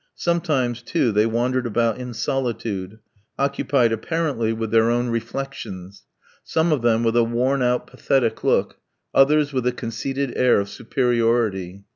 [0.15, 2.97] Sometimes, too, they wandered about in solitude,
[3.37, 6.05] occupied apparently with their own reflections;
[6.43, 8.79] some of them with a worn out, pathetic look,
[9.13, 11.83] others with a conceited air of superiority.